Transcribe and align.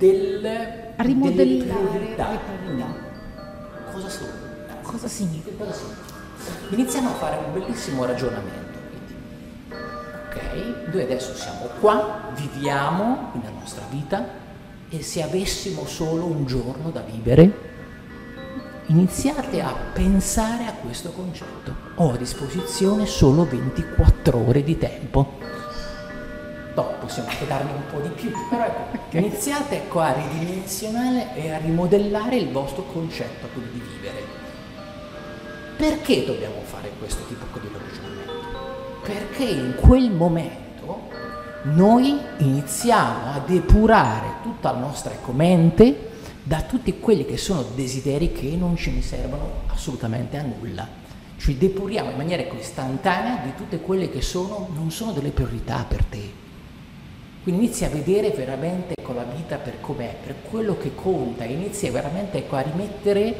del, 0.00 0.40
Rimodellare 0.96 1.74
priorità. 1.90 2.24
priorità. 2.24 2.86
Cosa 3.92 4.08
sono? 4.08 4.30
Cosa 4.82 5.08
significa? 5.08 5.64
Cosa? 5.64 5.82
Iniziamo 6.70 7.10
a 7.10 7.12
fare 7.12 7.36
un 7.44 7.52
bellissimo 7.52 8.06
ragionamento. 8.06 8.78
quindi. 8.88 9.74
Ok, 10.26 10.92
noi 10.94 11.02
adesso 11.02 11.34
siamo 11.34 11.66
qua, 11.80 12.30
viviamo 12.34 13.32
la 13.42 13.50
nostra 13.50 13.84
vita 13.90 14.26
e 14.88 15.02
se 15.02 15.22
avessimo 15.22 15.84
solo 15.84 16.24
un 16.24 16.46
giorno 16.46 16.90
da 16.90 17.00
vivere, 17.02 17.68
iniziate 18.86 19.60
a 19.60 19.74
pensare 19.92 20.64
a 20.64 20.72
questo 20.72 21.10
concetto. 21.10 21.74
Ho 21.96 22.12
a 22.12 22.16
disposizione 22.16 23.04
solo 23.04 23.44
24 23.44 24.38
ore 24.46 24.62
di 24.64 24.78
tempo. 24.78 25.38
Dopo 26.74 26.92
possiamo 27.00 27.28
anche 27.28 27.46
darne 27.46 27.72
un 27.72 27.82
po' 27.90 28.00
di 28.00 28.08
più, 28.10 28.32
però 28.48 28.64
ecco, 28.64 28.98
iniziate 29.16 29.76
ecco, 29.76 30.00
a 30.00 30.12
ridimensionare 30.12 31.34
e 31.34 31.50
a 31.50 31.58
rimodellare 31.58 32.36
il 32.36 32.50
vostro 32.50 32.84
concetto 32.84 33.48
quindi 33.52 33.72
di 33.72 33.82
vivere. 33.94 34.38
Perché 35.76 36.24
dobbiamo 36.24 36.60
fare 36.62 36.90
questo 36.98 37.24
tipo 37.26 37.58
di 37.58 37.68
ragionamento? 37.72 39.00
Perché 39.02 39.44
in 39.44 39.74
quel 39.80 40.10
momento 40.10 41.08
noi 41.62 42.18
iniziamo 42.38 43.32
a 43.32 43.38
depurare 43.40 44.34
tutta 44.42 44.72
la 44.72 44.78
nostra 44.78 45.12
ecco, 45.12 45.32
mente 45.32 46.08
da 46.42 46.62
tutti 46.62 46.98
quelli 46.98 47.24
che 47.24 47.36
sono 47.36 47.64
desideri 47.74 48.32
che 48.32 48.56
non 48.56 48.76
ce 48.76 48.90
ne 48.90 49.02
servono 49.02 49.62
assolutamente 49.68 50.36
a 50.36 50.42
nulla. 50.42 50.86
Ci 51.36 51.56
depuriamo 51.56 52.10
in 52.10 52.16
maniera 52.16 52.42
ecco, 52.42 52.56
istantanea 52.56 53.42
di 53.44 53.54
tutte 53.56 53.80
quelle 53.80 54.10
che 54.10 54.20
sono, 54.20 54.68
non 54.74 54.90
sono 54.90 55.12
delle 55.12 55.30
priorità 55.30 55.84
per 55.88 56.04
te. 56.04 56.48
Quindi 57.42 57.64
inizi 57.64 57.84
a 57.84 57.88
vedere 57.88 58.30
veramente 58.30 58.94
ecco, 58.98 59.14
la 59.14 59.24
vita 59.24 59.56
per 59.56 59.80
com'è, 59.80 60.14
per 60.22 60.36
quello 60.42 60.76
che 60.76 60.94
conta, 60.94 61.44
inizi 61.44 61.88
veramente 61.88 62.38
ecco, 62.38 62.56
a 62.56 62.60
rimettere 62.60 63.34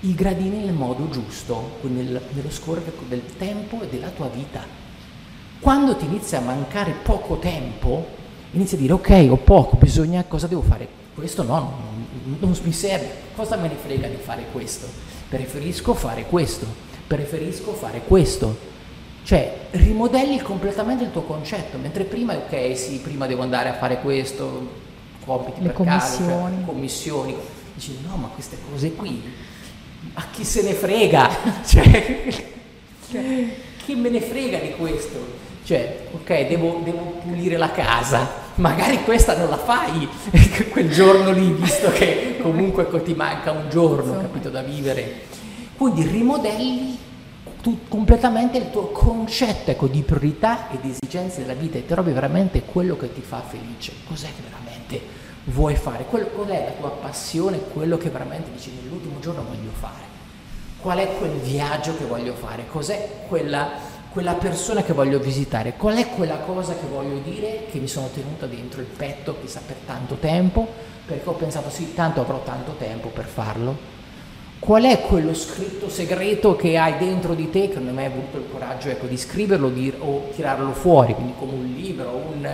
i 0.00 0.14
gradini 0.14 0.64
nel 0.64 0.74
modo 0.74 1.08
giusto, 1.08 1.78
nel- 1.82 2.20
nello 2.32 2.50
scorrere 2.50 2.92
del 3.08 3.22
tempo 3.38 3.82
e 3.82 3.88
della 3.88 4.10
tua 4.10 4.28
vita. 4.28 4.62
Quando 5.60 5.96
ti 5.96 6.04
inizia 6.04 6.38
a 6.38 6.42
mancare 6.42 6.94
poco 7.02 7.38
tempo, 7.38 8.06
inizi 8.52 8.74
a 8.74 8.78
dire 8.78 8.92
ok, 8.92 9.26
ho 9.30 9.36
poco, 9.36 9.76
bisogna, 9.76 10.22
cosa 10.24 10.46
devo 10.46 10.62
fare? 10.62 10.86
Questo 11.14 11.42
no, 11.42 11.56
non, 12.24 12.36
non 12.38 12.56
mi 12.62 12.72
serve, 12.72 13.10
cosa 13.34 13.56
me 13.56 13.68
ne 13.68 13.74
frega 13.74 14.08
di 14.08 14.16
fare 14.16 14.44
questo? 14.52 14.86
Preferisco 15.28 15.94
fare 15.94 16.26
questo, 16.26 16.66
preferisco 17.06 17.72
fare 17.72 18.02
questo. 18.06 18.76
Cioè, 19.28 19.66
rimodelli 19.72 20.40
completamente 20.40 21.04
il 21.04 21.12
tuo 21.12 21.20
concetto, 21.20 21.76
mentre 21.76 22.04
prima, 22.04 22.34
ok, 22.34 22.74
sì, 22.74 22.96
prima 22.96 23.26
devo 23.26 23.42
andare 23.42 23.68
a 23.68 23.74
fare 23.74 24.00
questo, 24.00 24.70
compiti 25.22 25.60
Le 25.60 25.68
per 25.68 25.76
cioè, 25.76 25.86
commissioni. 25.86 26.64
commissioni. 26.64 27.36
Dici, 27.74 27.98
no, 28.08 28.16
ma 28.16 28.28
queste 28.28 28.56
cose 28.70 28.94
qui, 28.94 29.22
a 30.14 30.24
chi 30.30 30.44
se 30.44 30.62
ne 30.62 30.72
frega? 30.72 31.28
cioè, 31.66 32.24
chi 33.84 33.94
me 33.96 34.08
ne 34.08 34.22
frega 34.22 34.60
di 34.60 34.70
questo? 34.78 35.18
Cioè, 35.62 36.06
ok, 36.12 36.46
devo, 36.46 36.80
devo 36.82 37.20
pulire 37.22 37.58
la 37.58 37.70
casa, 37.70 38.26
magari 38.54 39.04
questa 39.04 39.36
non 39.36 39.50
la 39.50 39.58
fai 39.58 40.08
quel 40.72 40.90
giorno 40.90 41.32
lì, 41.32 41.52
visto 41.52 41.90
che 41.90 42.38
comunque 42.40 42.88
ti 43.02 43.12
manca 43.12 43.50
un 43.50 43.68
giorno, 43.68 44.04
Insomma. 44.04 44.22
capito, 44.22 44.48
da 44.48 44.62
vivere. 44.62 45.26
Quindi 45.76 46.06
rimodelli 46.06 47.06
tu- 47.60 47.86
completamente 47.88 48.58
il 48.58 48.70
tuo 48.70 48.88
concetto 48.88 49.70
ecco, 49.70 49.86
di 49.86 50.02
priorità 50.02 50.70
e 50.70 50.78
di 50.80 50.90
esigenze 50.90 51.40
della 51.40 51.54
vita 51.54 51.78
e 51.78 51.86
trovi 51.86 52.12
veramente 52.12 52.62
quello 52.62 52.96
che 52.96 53.12
ti 53.12 53.20
fa 53.20 53.40
felice. 53.40 53.92
Cos'è 54.06 54.26
che 54.26 54.42
veramente 54.48 55.00
vuoi 55.44 55.76
fare? 55.76 56.04
Quello- 56.04 56.26
qual 56.28 56.48
è 56.48 56.64
la 56.64 56.72
tua 56.72 56.90
passione, 56.90 57.58
quello 57.72 57.96
che 57.98 58.10
veramente 58.10 58.50
dici 58.52 58.72
nell'ultimo 58.80 59.18
giorno 59.20 59.42
voglio 59.42 59.70
fare? 59.72 60.06
Qual 60.80 60.98
è 60.98 61.16
quel 61.18 61.32
viaggio 61.32 61.96
che 61.96 62.04
voglio 62.04 62.34
fare? 62.34 62.66
Cos'è 62.68 63.24
quella, 63.26 63.68
quella 64.10 64.34
persona 64.34 64.82
che 64.82 64.92
voglio 64.92 65.18
visitare? 65.18 65.74
Qual 65.74 65.96
è 65.96 66.08
quella 66.10 66.36
cosa 66.38 66.74
che 66.74 66.86
voglio 66.86 67.18
dire 67.18 67.66
che 67.70 67.78
mi 67.78 67.88
sono 67.88 68.08
tenuta 68.14 68.46
dentro 68.46 68.80
il 68.80 68.86
petto 68.86 69.36
chissà 69.40 69.60
per 69.66 69.76
tanto 69.84 70.14
tempo? 70.16 70.66
Perché 71.04 71.28
ho 71.28 71.32
pensato 71.32 71.70
sì, 71.70 71.94
tanto 71.94 72.20
avrò 72.20 72.42
tanto 72.44 72.76
tempo 72.78 73.08
per 73.08 73.24
farlo. 73.24 73.97
Qual 74.58 74.82
è 74.82 75.00
quello 75.02 75.34
scritto 75.34 75.88
segreto 75.88 76.56
che 76.56 76.76
hai 76.76 76.98
dentro 76.98 77.34
di 77.34 77.48
te 77.48 77.68
che 77.68 77.76
non 77.78 77.88
hai 77.88 77.94
mai 77.94 78.04
avuto 78.06 78.38
il 78.38 78.44
coraggio 78.50 78.88
ecco, 78.88 79.06
di 79.06 79.16
scriverlo 79.16 79.68
di- 79.70 79.92
o 79.98 80.30
tirarlo 80.34 80.72
fuori, 80.72 81.14
quindi 81.14 81.32
come 81.38 81.52
un 81.52 81.72
libro, 81.74 82.10
un, 82.32 82.50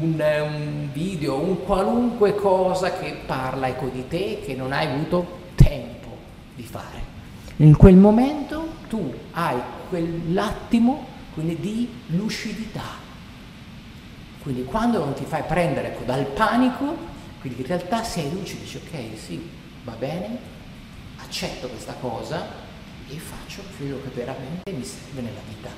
un- 0.00 0.24
un 0.42 0.88
video, 0.92 1.38
un 1.40 1.64
qualunque 1.64 2.34
cosa 2.36 2.92
che 2.92 3.16
parla 3.26 3.68
ecco, 3.68 3.88
di 3.88 4.06
te 4.08 4.40
che 4.44 4.54
non 4.54 4.72
hai 4.72 4.86
avuto 4.86 5.40
tempo 5.56 6.16
di 6.54 6.62
fare. 6.62 7.10
In 7.56 7.76
quel 7.76 7.96
momento 7.96 8.68
tu 8.88 9.12
hai 9.32 9.56
quell'attimo 9.88 11.06
quindi, 11.34 11.58
di 11.58 11.88
lucidità. 12.16 13.00
Quindi 14.42 14.64
quando 14.64 14.98
non 14.98 15.12
ti 15.14 15.24
fai 15.24 15.42
prendere 15.46 15.88
ecco, 15.88 16.04
dal 16.04 16.24
panico, 16.24 16.96
quindi 17.40 17.60
in 17.60 17.66
realtà 17.66 18.02
sei 18.04 18.30
lucido, 18.32 18.60
dici 18.62 18.76
ok, 18.78 19.18
sì, 19.18 19.48
va 19.84 19.94
bene, 19.98 20.60
accetto 21.32 21.66
questa 21.68 21.94
cosa 21.94 22.46
e 23.08 23.16
faccio 23.16 23.62
quello 23.78 23.98
che 24.02 24.10
veramente 24.10 24.70
mi 24.70 24.84
serve 24.84 25.22
nella 25.22 25.40
vita. 25.48 25.70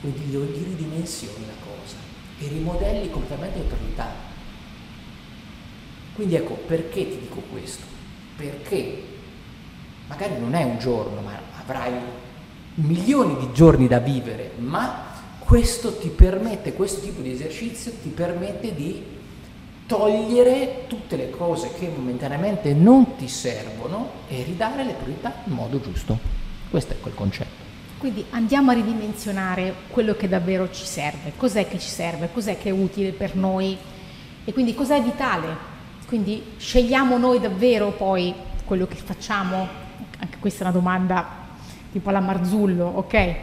Quindi 0.00 0.32
lo- 0.32 0.44
ridimensioni 0.44 1.46
la 1.46 1.64
cosa 1.64 1.96
e 2.40 2.48
rimodelli 2.48 3.08
completamente 3.08 3.58
le 3.58 3.64
priorità. 3.66 4.08
Quindi 6.14 6.34
ecco, 6.34 6.54
perché 6.54 7.08
ti 7.08 7.18
dico 7.20 7.40
questo? 7.52 7.84
Perché 8.36 9.04
magari 10.08 10.40
non 10.40 10.54
è 10.54 10.64
un 10.64 10.78
giorno, 10.78 11.20
ma 11.20 11.38
avrai 11.60 11.92
milioni 12.74 13.36
di 13.38 13.52
giorni 13.52 13.86
da 13.86 14.00
vivere, 14.00 14.54
ma 14.56 15.06
questo 15.38 15.96
ti 15.98 16.08
permette, 16.08 16.72
questo 16.72 17.00
tipo 17.00 17.20
di 17.20 17.30
esercizio 17.30 17.92
ti 18.02 18.08
permette 18.08 18.74
di 18.74 19.04
togliere 19.90 20.84
tutte 20.86 21.16
le 21.16 21.30
cose 21.30 21.72
che 21.76 21.88
momentaneamente 21.88 22.72
non 22.74 23.16
ti 23.16 23.26
servono 23.26 24.10
e 24.28 24.44
ridare 24.44 24.84
le 24.84 24.92
priorità 24.92 25.42
in 25.46 25.52
modo 25.52 25.80
giusto. 25.80 26.16
Questo 26.70 26.92
è 26.92 27.00
quel 27.00 27.12
concetto. 27.12 27.68
Quindi 27.98 28.24
andiamo 28.30 28.70
a 28.70 28.74
ridimensionare 28.74 29.74
quello 29.88 30.14
che 30.14 30.28
davvero 30.28 30.70
ci 30.70 30.84
serve, 30.84 31.32
cos'è 31.36 31.66
che 31.66 31.80
ci 31.80 31.88
serve, 31.88 32.30
cos'è 32.32 32.56
che 32.56 32.68
è 32.68 32.72
utile 32.72 33.10
per 33.10 33.34
noi 33.34 33.76
e 34.44 34.52
quindi 34.52 34.76
cos'è 34.76 35.02
vitale. 35.02 35.48
Quindi 36.06 36.52
scegliamo 36.56 37.18
noi 37.18 37.40
davvero 37.40 37.90
poi 37.90 38.32
quello 38.64 38.86
che 38.86 38.94
facciamo, 38.94 39.66
anche 40.20 40.36
questa 40.38 40.60
è 40.60 40.68
una 40.68 40.72
domanda 40.76 41.48
tipo 41.90 42.10
alla 42.10 42.20
Marzullo, 42.20 42.86
ok? 42.86 43.36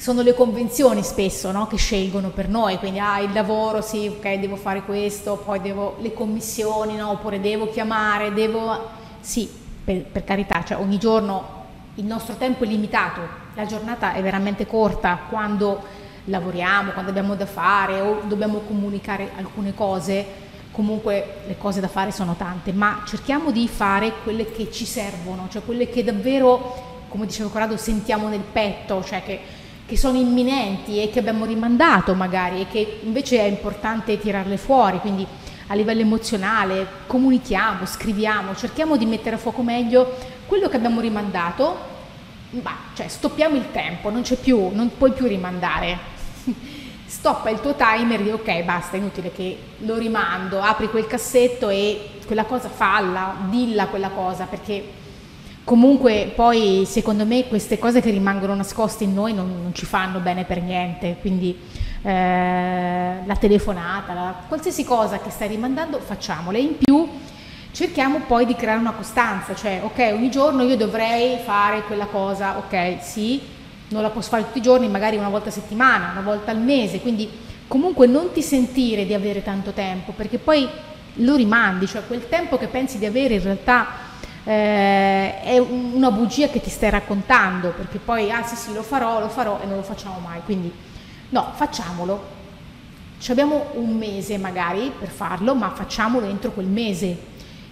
Sono 0.00 0.22
le 0.22 0.32
convenzioni 0.32 1.02
spesso 1.02 1.52
no, 1.52 1.66
che 1.66 1.76
scelgono 1.76 2.30
per 2.30 2.48
noi, 2.48 2.78
quindi 2.78 2.98
ah, 2.98 3.20
il 3.20 3.34
lavoro, 3.34 3.82
sì, 3.82 4.06
ok, 4.06 4.38
devo 4.38 4.56
fare 4.56 4.80
questo, 4.80 5.36
poi 5.44 5.60
devo 5.60 5.96
le 6.00 6.14
commissioni, 6.14 6.96
no, 6.96 7.10
oppure 7.10 7.38
devo 7.38 7.68
chiamare, 7.68 8.32
devo... 8.32 8.88
Sì, 9.20 9.46
per, 9.84 10.04
per 10.04 10.24
carità, 10.24 10.64
cioè 10.64 10.78
ogni 10.78 10.96
giorno 10.96 11.66
il 11.96 12.06
nostro 12.06 12.36
tempo 12.36 12.64
è 12.64 12.66
limitato, 12.66 13.20
la 13.52 13.66
giornata 13.66 14.14
è 14.14 14.22
veramente 14.22 14.66
corta 14.66 15.18
quando 15.28 15.82
lavoriamo, 16.24 16.92
quando 16.92 17.10
abbiamo 17.10 17.34
da 17.34 17.44
fare 17.44 18.00
o 18.00 18.22
dobbiamo 18.26 18.60
comunicare 18.60 19.32
alcune 19.36 19.74
cose, 19.74 20.24
comunque 20.70 21.40
le 21.46 21.58
cose 21.58 21.80
da 21.80 21.88
fare 21.88 22.10
sono 22.10 22.36
tante, 22.36 22.72
ma 22.72 23.02
cerchiamo 23.06 23.50
di 23.50 23.68
fare 23.68 24.14
quelle 24.22 24.50
che 24.50 24.72
ci 24.72 24.86
servono, 24.86 25.48
cioè 25.50 25.62
quelle 25.62 25.90
che 25.90 26.02
davvero, 26.02 27.02
come 27.08 27.26
diceva 27.26 27.50
Corrado, 27.50 27.76
sentiamo 27.76 28.28
nel 28.28 28.40
petto, 28.50 29.04
cioè 29.04 29.22
che, 29.22 29.58
che 29.90 29.96
sono 29.96 30.18
imminenti 30.18 31.02
e 31.02 31.10
che 31.10 31.18
abbiamo 31.18 31.44
rimandato 31.44 32.14
magari 32.14 32.60
e 32.60 32.68
che 32.68 33.00
invece 33.02 33.40
è 33.40 33.48
importante 33.48 34.20
tirarle 34.20 34.56
fuori, 34.56 35.00
quindi 35.00 35.26
a 35.66 35.74
livello 35.74 36.02
emozionale 36.02 36.86
comunichiamo, 37.08 37.84
scriviamo, 37.84 38.54
cerchiamo 38.54 38.96
di 38.96 39.04
mettere 39.04 39.34
a 39.34 39.38
fuoco 39.40 39.62
meglio 39.62 40.16
quello 40.46 40.68
che 40.68 40.76
abbiamo 40.76 41.00
rimandato, 41.00 41.76
ma 42.62 42.76
cioè 42.94 43.08
stoppiamo 43.08 43.56
il 43.56 43.72
tempo, 43.72 44.10
non 44.10 44.22
c'è 44.22 44.36
più, 44.36 44.70
non 44.72 44.92
puoi 44.96 45.10
più 45.10 45.26
rimandare. 45.26 45.98
Stoppa 47.04 47.50
il 47.50 47.60
tuo 47.60 47.74
timer 47.74 48.20
e 48.20 48.22
di 48.22 48.30
ok, 48.30 48.62
basta, 48.62 48.94
è 48.94 49.00
inutile 49.00 49.32
che 49.32 49.58
lo 49.78 49.98
rimando, 49.98 50.60
apri 50.60 50.88
quel 50.88 51.08
cassetto 51.08 51.68
e 51.68 52.10
quella 52.24 52.44
cosa 52.44 52.68
falla, 52.68 53.34
dilla 53.48 53.88
quella 53.88 54.10
cosa, 54.10 54.44
perché 54.44 54.99
comunque 55.70 56.32
poi 56.34 56.82
secondo 56.84 57.24
me 57.24 57.46
queste 57.46 57.78
cose 57.78 58.00
che 58.00 58.10
rimangono 58.10 58.56
nascoste 58.56 59.04
in 59.04 59.14
noi 59.14 59.32
non, 59.32 59.62
non 59.62 59.72
ci 59.72 59.86
fanno 59.86 60.18
bene 60.18 60.42
per 60.42 60.60
niente, 60.60 61.18
quindi 61.20 61.56
eh, 62.02 63.14
la 63.24 63.36
telefonata, 63.36 64.12
la- 64.12 64.34
qualsiasi 64.48 64.82
cosa 64.82 65.20
che 65.20 65.30
stai 65.30 65.46
rimandando 65.46 66.00
facciamola 66.00 66.58
in 66.58 66.76
più 66.76 67.06
cerchiamo 67.70 68.22
poi 68.26 68.46
di 68.46 68.56
creare 68.56 68.80
una 68.80 68.90
costanza, 68.90 69.54
cioè 69.54 69.80
ok 69.84 70.10
ogni 70.12 70.28
giorno 70.28 70.64
io 70.64 70.76
dovrei 70.76 71.38
fare 71.38 71.84
quella 71.84 72.06
cosa, 72.06 72.56
ok 72.58 72.96
sì, 73.00 73.40
non 73.90 74.02
la 74.02 74.10
posso 74.10 74.30
fare 74.30 74.46
tutti 74.46 74.58
i 74.58 74.62
giorni, 74.62 74.88
magari 74.88 75.18
una 75.18 75.28
volta 75.28 75.50
a 75.50 75.52
settimana, 75.52 76.10
una 76.10 76.22
volta 76.22 76.50
al 76.50 76.58
mese, 76.58 76.98
quindi 77.00 77.30
comunque 77.68 78.08
non 78.08 78.32
ti 78.32 78.42
sentire 78.42 79.06
di 79.06 79.14
avere 79.14 79.44
tanto 79.44 79.70
tempo, 79.70 80.10
perché 80.16 80.38
poi 80.38 80.68
lo 81.14 81.36
rimandi, 81.36 81.86
cioè 81.86 82.02
quel 82.08 82.28
tempo 82.28 82.58
che 82.58 82.66
pensi 82.66 82.98
di 82.98 83.06
avere 83.06 83.34
in 83.34 83.42
realtà 83.42 83.99
eh, 84.44 85.42
è 85.42 85.58
una 85.58 86.10
bugia 86.10 86.48
che 86.48 86.60
ti 86.60 86.70
stai 86.70 86.90
raccontando, 86.90 87.70
perché 87.70 87.98
poi, 87.98 88.30
ah 88.30 88.42
sì 88.42 88.56
sì, 88.56 88.72
lo 88.72 88.82
farò, 88.82 89.20
lo 89.20 89.28
farò 89.28 89.60
e 89.62 89.66
non 89.66 89.76
lo 89.76 89.82
facciamo 89.82 90.18
mai. 90.18 90.40
Quindi 90.44 90.72
no, 91.30 91.52
facciamolo. 91.54 92.38
Ci 93.18 93.30
abbiamo 93.32 93.66
un 93.74 93.96
mese 93.96 94.38
magari 94.38 94.90
per 94.98 95.08
farlo, 95.08 95.54
ma 95.54 95.70
facciamolo 95.70 96.26
entro 96.26 96.52
quel 96.52 96.66
mese, 96.66 97.18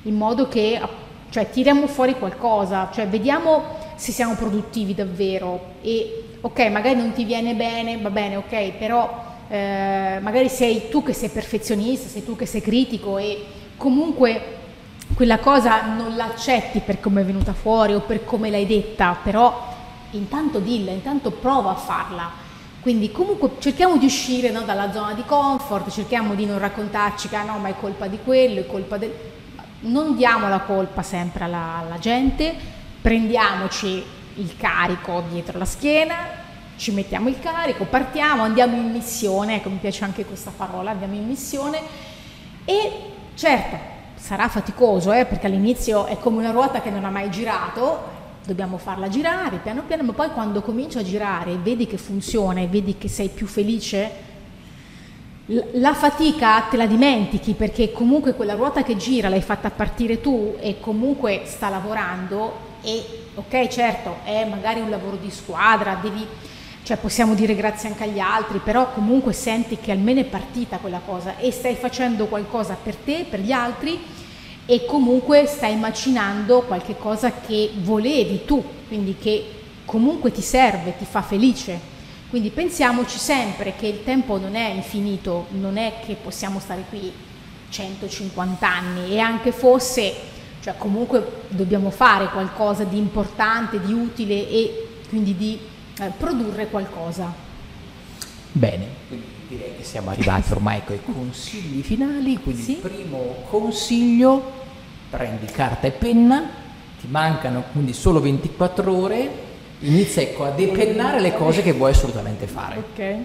in 0.03 0.15
modo 0.15 0.47
che 0.47 0.79
cioè, 1.31 1.51
tiriamo 1.51 1.87
fuori 1.87 2.15
qualcosa, 2.15 2.91
cioè 2.93 3.07
vediamo 3.09 3.77
se 3.97 4.13
siamo 4.13 4.35
produttivi 4.35 4.95
davvero 4.95 5.75
e 5.83 6.37
ok, 6.41 6.61
magari 6.71 6.97
non 6.97 7.13
ti 7.13 7.25
viene 7.25 7.55
bene, 7.55 7.99
va 7.99 8.11
bene, 8.11 8.37
ok, 8.37 8.73
però 8.73 9.25
eh, 9.49 10.19
magari 10.21 10.49
sei 10.49 10.89
tu 10.91 11.03
che 11.03 11.13
sei 11.13 11.31
perfezionista, 11.31 12.09
sei 12.09 12.25
tu 12.25 12.37
che 12.37 12.47
sei 12.47 12.61
critico 12.61 13.19
e 13.19 13.45
comunque 13.77 14.58
quella 15.19 15.41
cosa 15.41 15.83
non 15.83 16.15
l'accetti 16.15 16.79
per 16.79 17.01
come 17.01 17.23
è 17.23 17.25
venuta 17.25 17.53
fuori 17.53 17.93
o 17.93 18.03
per 18.03 18.25
come 18.25 18.51
l'hai 18.51 18.69
detta, 18.69 19.17
però 19.21 19.75
intanto 20.13 20.61
dilla, 20.61 20.93
intanto 20.93 21.33
prova 21.33 21.71
a 21.71 21.75
farla. 21.75 22.31
Quindi 22.79 23.11
comunque 23.11 23.57
cerchiamo 23.59 23.97
di 23.97 24.07
uscire 24.07 24.53
no, 24.53 24.61
dalla 24.61 24.93
zona 24.93 25.15
di 25.15 25.25
comfort, 25.27 25.91
cerchiamo 25.91 26.37
di 26.37 26.47
non 26.47 26.61
raccontarci 26.61 27.29
che 27.29 27.35
ah, 27.35 27.43
no, 27.43 27.59
ma 27.59 27.67
è 27.67 27.75
colpa 27.81 28.07
di 28.07 28.21
quello, 28.23 28.61
è 28.61 28.67
colpa 28.69 28.97
del... 28.97 29.13
Non 29.81 30.15
diamo 30.15 30.49
la 30.49 30.61
colpa 30.61 31.03
sempre 31.03 31.43
alla, 31.43 31.79
alla 31.79 31.99
gente, 31.99 32.55
prendiamoci 33.03 34.01
il 34.35 34.57
carico 34.57 35.25
dietro 35.29 35.59
la 35.59 35.65
schiena, 35.65 36.15
ci 36.77 36.93
mettiamo 36.93 37.29
il 37.29 37.41
carico, 37.41 37.87
partiamo, 37.87 38.45
andiamo 38.45 38.77
in 38.77 38.93
missione, 38.93 39.57
ecco 39.57 39.69
mi 39.69 39.79
piace 39.79 40.05
anche 40.05 40.25
questa 40.25 40.53
parola, 40.57 40.93
andiamo 40.93 41.15
in 41.15 41.27
missione 41.27 41.81
e 42.65 42.93
certo 43.35 43.98
sarà 44.19 44.49
faticoso 44.49 45.13
eh, 45.13 45.25
perché 45.25 45.47
all'inizio 45.47 46.07
è 46.07 46.19
come 46.19 46.39
una 46.39 46.51
ruota 46.51 46.81
che 46.81 46.91
non 46.91 47.05
ha 47.05 47.11
mai 47.11 47.31
girato, 47.31 48.17
dobbiamo 48.45 48.79
farla 48.79 49.09
girare 49.09 49.59
piano 49.59 49.83
piano, 49.87 50.03
ma 50.03 50.13
poi 50.13 50.31
quando 50.31 50.61
comincia 50.61 51.01
a 51.01 51.05
girare 51.05 51.53
e 51.53 51.57
vedi 51.57 51.87
che 51.87 51.97
funziona 51.97 52.61
e 52.61 52.67
vedi 52.67 52.97
che 52.99 53.09
sei 53.09 53.29
più 53.29 53.47
felice, 53.47 54.27
la 55.75 55.95
fatica 55.95 56.61
te 56.63 56.77
la 56.77 56.87
dimentichi 56.87 57.55
perché 57.55 57.91
comunque 57.91 58.35
quella 58.35 58.55
ruota 58.55 58.83
che 58.83 58.97
gira 58.97 59.31
l'hai 59.31 59.41
fatta 59.41 59.71
partire 59.71 60.21
tu 60.21 60.57
e 60.61 60.79
comunque 60.79 61.43
sta 61.47 61.71
lavorando 61.71 62.67
e 62.83 63.03
ok 63.35 63.69
certo 63.69 64.17
è 64.25 64.45
magari 64.45 64.81
un 64.81 64.91
lavoro 64.91 65.17
di 65.17 65.31
squadra, 65.31 65.99
devi 66.03 66.27
cioè 66.89 66.97
possiamo 66.97 67.35
dire 67.35 67.55
grazie 67.55 67.91
anche 67.91 68.05
agli 68.05 68.19
altri, 68.19 68.61
però 68.65 68.93
comunque 68.95 69.35
senti 69.35 69.77
che 69.77 69.93
almeno 69.93 70.21
è 70.21 70.25
partita 70.25 70.79
quella 70.79 71.03
cosa 71.05 71.37
e 71.37 71.51
stai 71.51 71.75
facendo 71.75 72.29
qualcosa 72.29 72.79
per 72.83 72.97
te, 72.97 73.27
per 73.29 73.41
gli 73.41 73.53
altri 73.53 74.03
e 74.65 74.87
comunque 74.87 75.45
stai 75.45 75.77
macinando 75.77 76.63
qualche 76.63 76.97
cosa 76.97 77.41
che 77.47 77.73
volevi 77.83 78.47
tu, 78.47 78.65
quindi 78.87 79.17
che 79.21 79.51
comunque 79.85 80.33
ti 80.33 80.41
serve, 80.41 80.97
ti 80.97 81.05
fa 81.05 81.21
felice. 81.21 81.79
Quindi 82.31 82.49
pensiamoci 82.49 83.19
sempre 83.19 83.75
che 83.77 83.87
il 83.87 84.03
tempo 84.03 84.39
non 84.39 84.55
è 84.55 84.71
infinito, 84.71 85.49
non 85.51 85.77
è 85.77 85.97
che 86.03 86.15
possiamo 86.15 86.59
stare 86.59 86.85
qui 86.89 87.13
150 87.69 88.67
anni 88.67 89.11
e 89.11 89.19
anche 89.19 89.53
fosse, 89.53 90.15
cioè 90.63 90.75
comunque 90.79 91.43
dobbiamo 91.49 91.91
fare 91.91 92.31
qualcosa 92.31 92.85
di 92.85 92.97
importante, 92.97 93.79
di 93.79 93.93
utile 93.93 94.49
e 94.49 94.89
quindi 95.11 95.37
di 95.37 95.77
eh, 96.01 96.13
produrre 96.17 96.69
qualcosa. 96.69 97.33
Bene, 98.53 98.87
quindi 99.09 99.27
direi 99.49 99.77
che 99.77 99.85
siamo 99.85 100.11
arrivati 100.11 100.53
ormai 100.53 100.83
con 100.85 100.97
i 100.97 101.01
consigli 101.05 101.83
finali, 101.83 102.39
quindi 102.39 102.63
sì? 102.63 102.73
il 102.73 102.79
primo 102.79 103.37
consiglio, 103.49 104.53
prendi 105.11 105.47
carta 105.47 105.87
e 105.87 105.91
penna, 105.91 106.49
ti 107.01 107.07
mancano 107.09 107.65
quindi 107.73 107.93
solo 107.93 108.21
24 108.21 108.95
ore, 108.95 109.31
inizia 109.81 110.23
ecco, 110.23 110.45
a 110.45 110.51
depennare 110.51 111.21
le 111.21 111.35
cose 111.35 111.63
che 111.63 111.73
vuoi 111.73 111.91
assolutamente 111.91 112.47
fare. 112.47 112.77
Ok. 112.77 113.17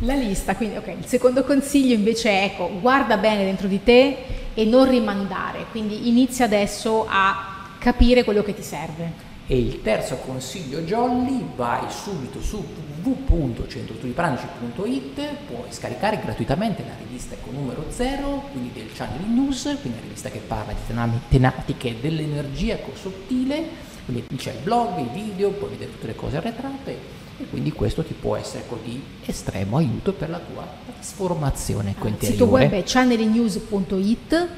La 0.00 0.14
lista, 0.14 0.56
quindi 0.56 0.76
ok, 0.76 0.94
il 0.98 1.06
secondo 1.06 1.44
consiglio 1.44 1.94
invece 1.94 2.30
è 2.30 2.44
ecco, 2.44 2.70
guarda 2.80 3.16
bene 3.16 3.44
dentro 3.44 3.68
di 3.68 3.82
te 3.84 4.16
e 4.54 4.64
non 4.64 4.88
rimandare, 4.88 5.66
quindi 5.70 6.08
inizia 6.08 6.44
adesso 6.44 7.06
a 7.08 7.68
capire 7.78 8.24
quello 8.24 8.42
che 8.42 8.54
ti 8.54 8.62
serve. 8.62 9.30
E 9.52 9.58
il 9.58 9.82
terzo 9.82 10.16
consiglio 10.16 10.80
jolly, 10.80 11.44
vai 11.54 11.84
subito 11.90 12.40
su 12.40 12.64
www.centrostudipranici.it, 13.02 15.20
puoi 15.46 15.66
scaricare 15.68 16.18
gratuitamente 16.20 16.82
la 16.82 16.94
rivista 16.98 17.34
Eco 17.34 17.50
numero 17.50 17.84
0, 17.90 18.48
quindi 18.50 18.70
del 18.72 18.90
Channel 18.94 19.28
News, 19.28 19.64
quindi 19.82 19.98
una 19.98 20.00
rivista 20.00 20.30
che 20.30 20.38
parla 20.38 20.72
di 20.72 20.80
tematiche 21.28 21.96
dell'energia 22.00 22.76
eco 22.76 22.96
sottile, 22.96 23.62
quindi 24.06 24.24
c'è 24.36 24.52
il 24.52 24.60
blog, 24.62 25.00
i 25.00 25.08
video, 25.12 25.50
puoi 25.50 25.68
vedere 25.68 25.90
tutte 25.90 26.06
le 26.06 26.14
cose 26.14 26.38
arretrate 26.38 27.20
e 27.36 27.44
quindi 27.50 27.72
questo 27.72 28.02
ti 28.02 28.14
può 28.14 28.36
essere 28.36 28.64
di 28.82 29.04
estremo 29.26 29.76
aiuto 29.76 30.14
per 30.14 30.30
la 30.30 30.40
tua 30.40 30.66
trasformazione 30.94 31.90
eco 31.90 32.06
interiore. 32.06 32.34
Il 32.34 32.40
sito 32.40 32.50
web 32.50 32.72
è 32.72 32.82
channelnews.it. 32.86 34.48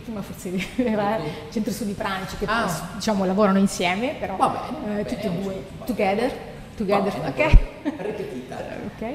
Perché 0.00 0.04
prima 0.04 0.22
forse 0.22 0.52
era 0.82 1.16
il 1.16 1.52
centro 1.52 1.72
studi 1.72 1.92
Pranici 1.92 2.36
che 2.38 2.46
ah. 2.46 2.64
poi, 2.64 2.74
diciamo 2.94 3.24
lavorano 3.24 3.58
insieme, 3.58 4.16
però 4.18 4.36
va 4.36 4.70
bene, 4.82 5.00
eh, 5.00 5.04
tutti 5.04 5.26
e 5.26 5.30
due, 5.30 5.64
together, 5.84 6.32
together 6.76 7.12
bene, 7.12 7.28
ok? 7.28 7.58
Ripetita. 7.98 8.56
ok. 8.96 9.12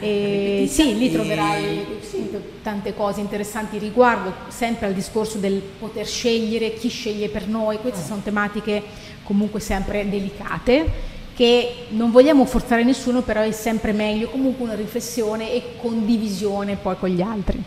E 0.00 0.68
sì, 0.70 0.96
lì 0.96 1.10
troverai 1.10 1.98
sì, 2.02 2.30
tante 2.62 2.94
cose 2.94 3.20
interessanti 3.20 3.78
riguardo 3.78 4.32
sempre 4.46 4.86
al 4.86 4.94
discorso 4.94 5.38
del 5.38 5.60
poter 5.60 6.06
scegliere 6.06 6.74
chi 6.74 6.88
sceglie 6.88 7.28
per 7.28 7.48
noi, 7.48 7.78
queste 7.78 8.00
ah. 8.00 8.04
sono 8.04 8.20
tematiche 8.22 8.82
comunque 9.24 9.60
sempre 9.60 10.08
delicate 10.08 11.16
che 11.34 11.86
non 11.90 12.10
vogliamo 12.10 12.44
forzare 12.44 12.82
nessuno, 12.82 13.22
però 13.22 13.42
è 13.42 13.52
sempre 13.52 13.92
meglio 13.92 14.28
comunque 14.28 14.64
una 14.64 14.74
riflessione 14.74 15.52
e 15.52 15.76
condivisione 15.80 16.76
poi 16.76 16.96
con 16.98 17.08
gli 17.08 17.20
altri. 17.20 17.62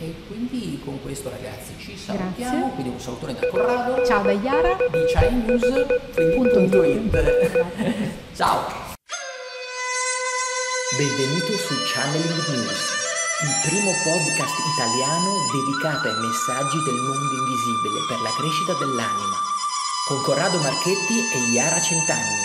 E 0.00 0.12
quindi 0.26 0.80
con 0.84 1.00
questo 1.02 1.30
ragazzi 1.30 1.72
ci 1.78 1.96
salutiamo, 1.96 2.34
Grazie. 2.34 2.70
quindi 2.74 2.88
un 2.90 2.98
salutone 3.00 3.34
da 3.34 3.46
Corrado. 3.46 4.04
Ciao 4.04 4.22
da 4.22 4.32
Iara. 4.32 4.76
Di 4.90 5.04
ChineNews.it. 5.06 7.14
Ciao. 8.34 8.82
Benvenuto 10.98 11.52
su 11.58 11.74
Channeling 11.94 12.46
News, 12.54 12.82
il 13.46 13.54
primo 13.70 13.92
podcast 14.02 14.58
italiano 14.74 15.30
dedicato 15.54 16.08
ai 16.08 16.18
messaggi 16.26 16.78
del 16.82 16.94
mondo 16.94 17.34
invisibile 17.38 17.98
per 18.08 18.18
la 18.22 18.30
crescita 18.38 18.72
dell'anima, 18.74 19.36
con 20.08 20.20
Corrado 20.22 20.58
Marchetti 20.58 21.18
e 21.34 21.38
Iara 21.54 21.80
Centanni 21.80 22.42